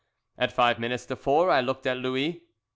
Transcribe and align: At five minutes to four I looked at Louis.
At 0.39 0.51
five 0.51 0.79
minutes 0.79 1.05
to 1.05 1.15
four 1.15 1.51
I 1.51 1.61
looked 1.61 1.85
at 1.85 1.97
Louis. 1.97 2.41